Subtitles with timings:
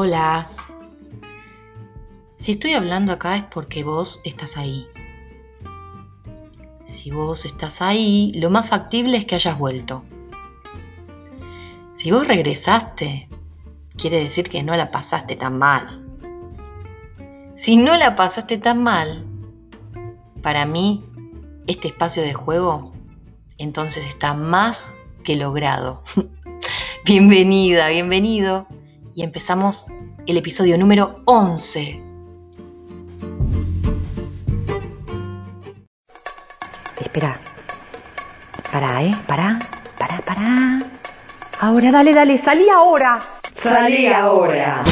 [0.00, 0.46] Hola.
[2.36, 4.86] Si estoy hablando acá es porque vos estás ahí.
[6.84, 10.04] Si vos estás ahí, lo más factible es que hayas vuelto.
[11.94, 13.28] Si vos regresaste,
[13.96, 16.06] quiere decir que no la pasaste tan mal.
[17.56, 19.26] Si no la pasaste tan mal,
[20.42, 21.04] para mí,
[21.66, 22.92] este espacio de juego
[23.56, 26.04] entonces está más que logrado.
[27.04, 28.68] Bienvenida, bienvenido.
[29.18, 29.88] Y empezamos
[30.28, 32.00] el episodio número 11.
[37.00, 37.36] Espera.
[38.70, 39.10] Para, ¿eh?
[39.26, 39.58] Para,
[39.98, 40.82] para, para.
[41.58, 43.18] Ahora, dale, dale, salí ahora.
[43.54, 44.84] Salí ahora.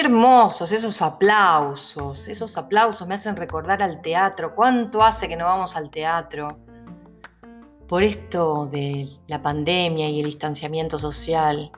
[0.00, 4.54] Hermosos esos aplausos, esos aplausos me hacen recordar al teatro.
[4.54, 6.56] ¿Cuánto hace que no vamos al teatro?
[7.88, 11.72] Por esto de la pandemia y el distanciamiento social.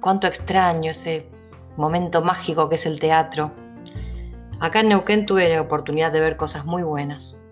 [0.00, 1.28] Cuánto extraño ese
[1.76, 3.50] momento mágico que es el teatro.
[4.60, 7.42] Acá en Neuquén tuve la oportunidad de ver cosas muy buenas.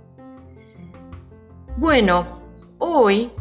[1.76, 2.38] Bueno,
[2.78, 3.32] hoy,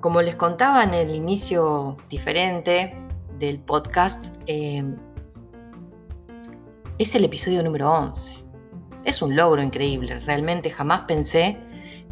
[0.00, 3.00] como les contaba en el inicio diferente,
[3.38, 4.84] del podcast eh,
[6.98, 8.36] es el episodio número 11.
[9.04, 11.58] Es un logro increíble, realmente jamás pensé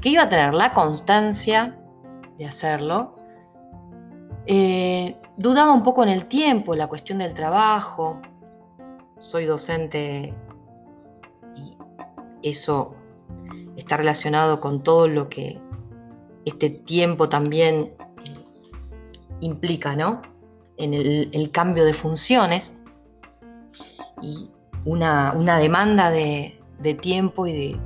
[0.00, 1.78] que iba a tener la constancia
[2.38, 3.16] de hacerlo.
[4.46, 8.20] Eh, dudaba un poco en el tiempo, la cuestión del trabajo.
[9.18, 10.34] Soy docente
[11.54, 11.76] y
[12.42, 12.94] eso
[13.76, 15.60] está relacionado con todo lo que
[16.44, 18.44] este tiempo también eh,
[19.40, 20.31] implica, ¿no?
[20.76, 22.82] En el, cambio de funciones
[24.20, 24.50] y
[24.84, 26.54] una, demanda de,
[27.00, 27.80] tiempo y de,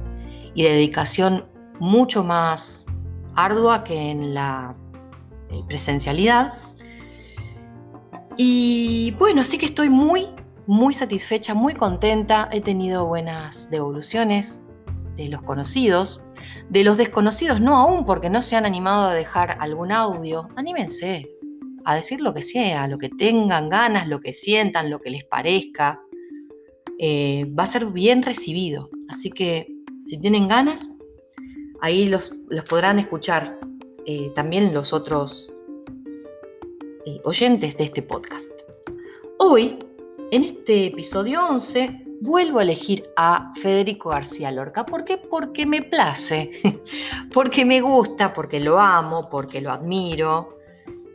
[0.54, 1.44] dedicación
[1.78, 2.86] mucho más
[3.34, 4.74] ardua que en la
[5.68, 6.52] presencialidad.
[8.36, 10.28] Y bueno, así que estoy muy,
[10.66, 12.48] muy satisfecha, muy contenta.
[12.52, 14.66] He tenido buenas devoluciones
[15.16, 16.22] de los conocidos.
[16.68, 20.48] De los desconocidos no aún porque no se han animado a dejar algún audio.
[20.56, 21.35] Anímense,
[21.86, 25.24] a decir lo que sea, lo que tengan ganas, lo que sientan, lo que les
[25.24, 26.02] parezca.
[26.98, 28.90] Eh, va a ser bien recibido.
[29.08, 29.68] Así que
[30.04, 30.98] si tienen ganas,
[31.80, 32.34] ahí los,
[32.68, 33.60] podrán escuchar
[34.04, 35.52] eh, también los otros
[37.06, 38.62] eh, oyentes de este podcast.
[39.38, 39.78] Hoy,
[40.32, 44.84] en este episodio 11, vuelvo a elegir a Federico García Lorca.
[44.84, 45.18] ¿Por qué?
[45.18, 46.50] Porque me place,
[47.32, 50.55] porque me gusta, porque lo amo, porque lo admiro,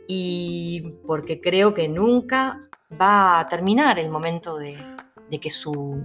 [0.08, 2.58] y porque creo que nunca
[3.00, 4.76] va a terminar el momento de,
[5.40, 6.02] que su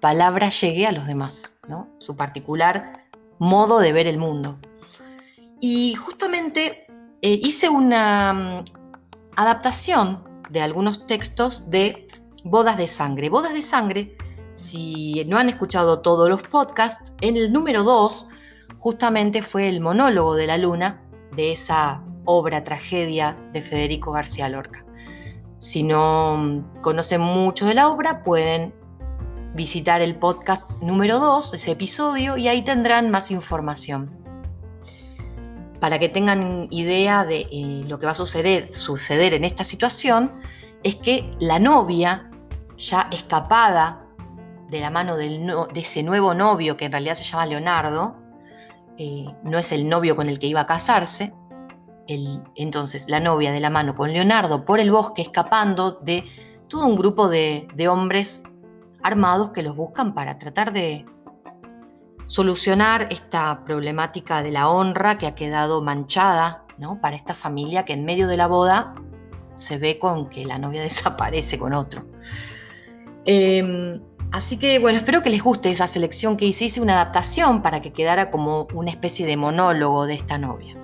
[0.00, 1.60] palabra llegue a los demás,
[1.98, 4.58] su particular modo de ver el mundo.
[5.60, 6.86] Y justamente
[7.20, 8.64] eh, hice una mm,
[9.36, 12.06] adaptación de algunos textos de
[12.44, 13.28] Bodas de Sangre.
[13.28, 14.16] Bodas de Sangre,
[14.54, 18.28] si no han escuchado todos los podcasts, en el número 2
[18.78, 21.02] justamente fue el monólogo de la luna
[21.34, 24.84] de esa obra tragedia de Federico García Lorca.
[25.60, 28.74] Si no conocen mucho de la obra, pueden
[29.54, 34.14] visitar el podcast número 2, ese episodio, y ahí tendrán más información.
[35.80, 40.30] Para que tengan idea de eh, lo que va a suceder, suceder en esta situación,
[40.82, 42.30] es que la novia,
[42.76, 44.06] ya escapada
[44.68, 48.16] de la mano de ese nuevo novio que en realidad se llama Leonardo,
[48.98, 51.32] eh, no es el novio con el que iba a casarse,
[52.08, 56.24] entonces la novia de la mano con Leonardo por el bosque escapando de
[56.68, 58.44] todo un grupo de, hombres
[59.02, 61.06] armados que los buscan para tratar de
[62.26, 67.00] solucionar esta problemática de la honra que ha quedado manchada ¿no?
[67.00, 68.94] para esta familia que en medio de la boda
[69.54, 72.04] se ve con que la novia desaparece con otro.
[73.24, 74.00] Em,
[74.32, 76.66] así que bueno, espero que les guste esa selección que hice.
[76.66, 80.76] Hice una adaptación para que quedara como una especie de monólogo de esta novia.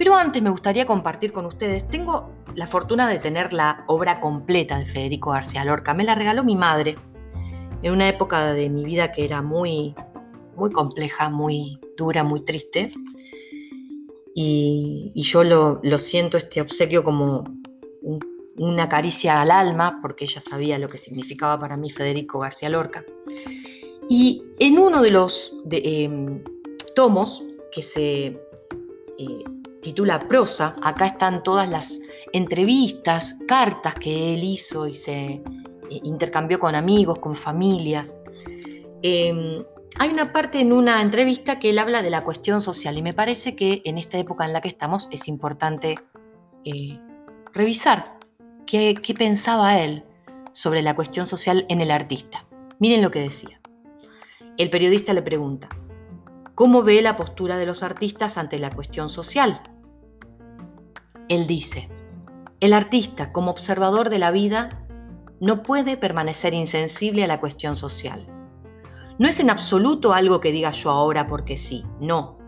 [0.00, 4.78] Pero antes me gustaría compartir con ustedes, tengo la fortuna de tener la obra completa
[4.78, 5.92] de Federico García Lorca.
[5.92, 6.96] Me la regaló mi madre
[7.82, 9.94] en una época de mi vida que era muy,
[10.56, 12.90] muy compleja, muy dura, muy triste.
[14.34, 17.44] Y, yo lo, siento este obsequio como
[18.56, 23.04] una caricia al alma, porque ella sabía lo que significaba para mí Federico García Lorca.
[24.08, 26.42] Y en uno de los em,
[26.94, 28.40] tomos que se
[29.18, 29.44] eh,
[29.82, 35.42] titula Prosa, acá están todas las entrevistas, cartas que él hizo y se eh,
[35.88, 38.20] intercambió con amigos, con familias.
[39.02, 39.64] Em,
[39.98, 43.14] hay una parte en una entrevista que él habla de la cuestión social y me
[43.14, 45.98] parece que en esta época en la que estamos es importante
[46.64, 46.98] eh,
[47.52, 48.18] revisar
[48.66, 50.04] qué, qué pensaba él
[50.52, 52.46] sobre la cuestión social en el artista.
[52.78, 53.60] Miren lo que decía.
[54.56, 55.68] El periodista le pregunta,
[56.60, 59.62] ¿cómo ve la postura de los artistas ante la cuestión social?
[61.30, 61.88] Él dice,
[62.60, 64.86] el artista como observador de la vida
[65.40, 68.26] no puede permanecer insensible a la cuestión social
[69.20, 72.38] no es en absoluto algo que diga yo ahora porque sí, no.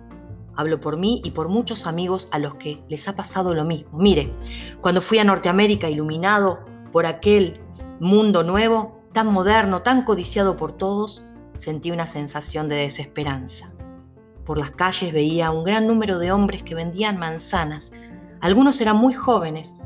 [0.57, 3.99] Hablo por mí y por muchos amigos a los que les ha pasado lo mismo.
[3.99, 4.33] Mire,
[4.81, 7.61] cuando fui a Norteamérica iluminado por aquel
[8.01, 13.75] mundo nuevo, tan moderno, tan codiciado por todos, sentí una sensación de desesperanza.
[14.45, 17.93] Por las calles veía un gran número de hombres que vendían manzanas.
[18.41, 19.83] Algunos eran muy jóvenes.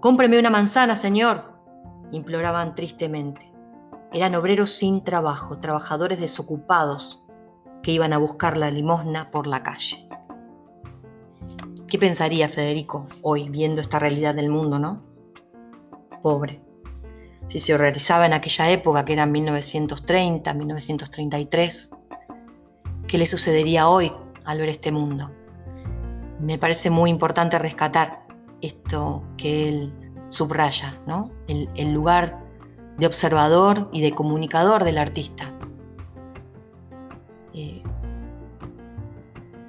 [0.00, 1.54] Cómpreme una manzana, señor,
[2.10, 3.50] imploraban tristemente.
[4.12, 7.26] Eran obreros sin trabajo, trabajadores desocupados
[7.82, 10.08] que iban a buscar la limosna por la calle.
[11.88, 15.02] ¿Qué pensaría Federico hoy viendo esta realidad del mundo, no?
[16.22, 16.60] Pobre.
[17.46, 22.03] Si se realizaba en aquella época, que era 1930, 1933,
[23.14, 24.10] ¿qué le sucedería hoy
[24.44, 25.30] al ver este mundo?
[26.40, 28.26] Me parece muy importante rescatar
[28.60, 29.92] esto que él
[30.26, 31.30] subraya, ¿no?
[31.46, 32.42] El, lugar
[32.98, 35.52] de observador y de comunicador del artista.
[37.52, 37.84] Eh,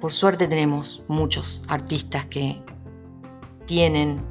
[0.00, 2.60] por suerte tenemos muchos artistas que
[3.64, 4.26] tienen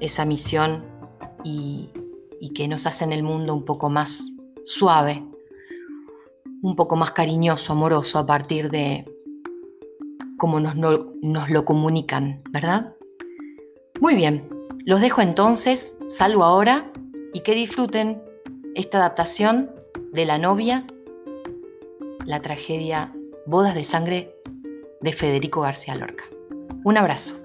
[0.00, 0.82] esa misión
[1.44, 1.90] y,
[2.54, 4.32] que nos hacen el mundo un poco más
[4.64, 5.22] suave,
[6.64, 9.04] un poco más cariñoso, amoroso a partir de
[10.38, 12.94] cómo nos, lo comunican, ¿verdad?
[14.00, 14.48] Muy bien,
[14.86, 16.90] los dejo entonces, salvo ahora
[17.34, 18.22] y que disfruten
[18.74, 19.70] esta adaptación
[20.14, 20.86] de La novia,
[22.24, 23.12] la tragedia
[23.44, 24.34] Bodas de Sangre
[25.02, 26.24] de Federico García Lorca.
[26.82, 27.42] Un abrazo.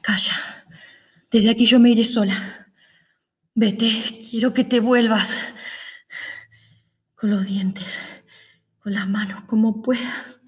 [0.00, 0.64] Calla,
[1.30, 2.65] desde aquí yo me iré sola.
[3.58, 5.34] Vete, quiero que te vuelvas.
[7.14, 7.98] Con los dientes,
[8.82, 10.38] con las manos, como puedas.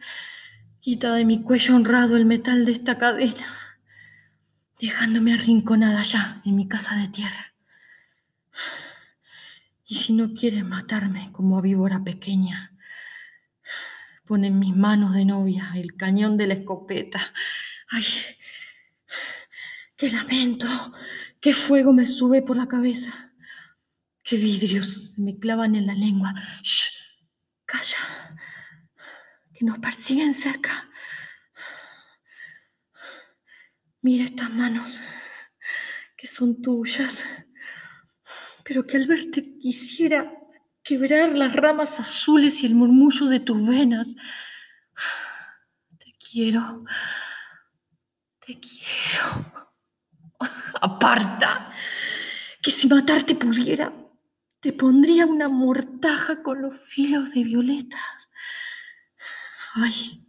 [0.81, 3.78] Quita de mi cuello honrado el metal de esta cadena,
[4.78, 7.55] dejándome arrinconada allá en mi casa de tierra.
[9.87, 12.76] Y si no quieres matarme como a víbora pequeña,
[14.26, 17.20] pon en mis manos de novia el cañón de la escopeta.
[17.88, 18.04] ¡Ay!
[19.96, 20.69] ¡Qué lamento!
[21.40, 23.32] ¡Qué fuego me sube por la cabeza!
[24.25, 26.35] ¡Qué vidrios me clavan en la lengua!
[26.62, 26.90] ¡Shh!
[27.64, 28.29] ¡Calla!
[29.58, 30.88] que nos persiguen cerca.
[34.02, 35.00] Mira estas manos
[36.17, 37.25] que son tuyas,
[38.64, 40.32] pero que al verte quisiera
[40.85, 44.14] quebrar las ramas azules y el murmullo de tus venas.
[45.99, 46.85] Te quiero,
[48.47, 49.57] te quiero.
[50.80, 51.70] Aparta,
[52.62, 53.92] que si matarte pudiera,
[54.60, 58.28] te pondría una mortaja con los filos de violetas
[59.75, 60.25] Ay,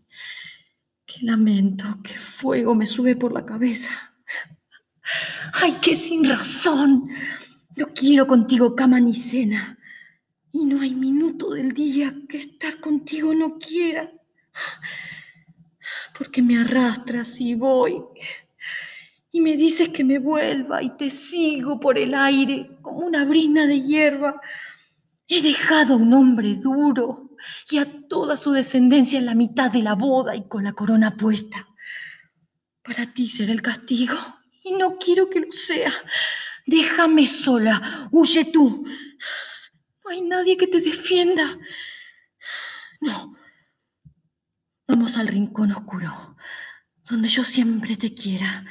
[1.06, 3.90] qué lamento, qué fuego me sube por la cabeza.
[5.54, 7.10] Ay, qué sin razón.
[7.76, 9.80] No quiero contigo cama ni cena.
[10.52, 14.12] Y no hay minuto del día que estar contigo no quiera.
[16.18, 18.04] Porque me arrastras y voy.
[19.32, 23.68] Y me dices que me vuelva y te sigo por el aire como una brina
[23.68, 24.42] de hierba.
[25.28, 27.30] He dejado a un hombre duro,
[27.70, 31.16] y a toda su descendencia en la mitad de la boda y con la corona
[31.16, 31.68] puesta.
[32.84, 34.16] Para ti será el castigo
[34.64, 35.94] y no quiero que lo sea.
[36.66, 38.86] Déjame sola, huye tú.
[40.04, 41.58] No hay nadie que te defienda.
[43.02, 43.36] No.
[44.88, 46.36] Vamos al rincón oscuro,
[47.08, 48.66] donde yo siempre te quiera,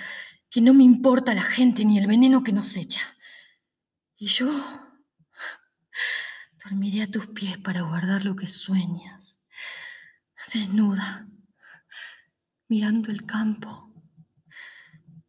[0.50, 3.02] que no me importa la gente ni el veneno que nos echa.
[4.16, 4.50] Y yo
[6.68, 9.40] Dormiré a tus pies para guardar lo que sueñas,
[10.52, 11.26] desnuda,
[12.68, 13.90] mirando el campo,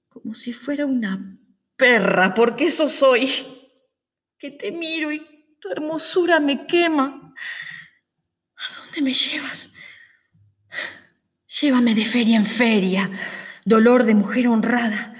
[0.09, 1.37] como si fuera una
[1.77, 3.29] perra, porque eso soy,
[4.37, 7.33] que te miro y tu hermosura me quema.
[8.57, 9.71] ¿A dónde me llevas?
[11.61, 13.09] Llévame de feria en feria,
[13.69, 15.15] dolor de mujer honrada,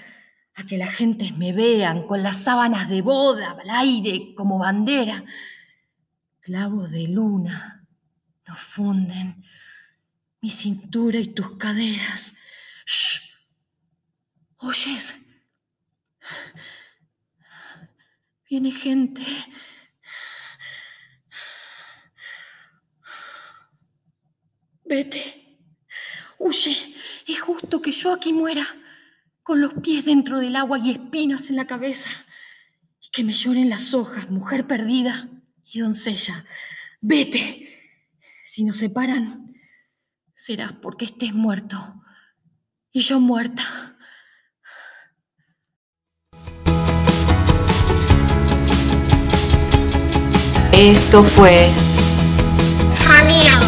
[0.56, 5.24] a que la gente me vean con las sábanas de boda al aire como bandera.
[6.42, 7.88] Clavos de luna
[8.48, 9.46] nos funden
[10.42, 12.34] mi cintura y tus caderas.
[12.86, 13.20] Shh.
[14.58, 15.16] ¿Oyes?
[18.50, 19.22] Viene gente.
[24.86, 25.49] Vete.
[26.40, 26.96] Huye.
[27.28, 28.68] Es justo que yo aquí muera,
[29.44, 32.10] con los pies dentro del agua y espinas en la cabeza.
[33.02, 35.30] Y que me lloren las hojas, mujer perdida
[35.72, 36.46] y doncella.
[37.02, 37.66] Vete.
[38.46, 39.54] Si nos separan,
[40.36, 41.78] será porque estés muerto
[42.92, 43.96] y yo muerta.
[50.74, 51.72] Esto fue
[53.08, 53.59] ahora.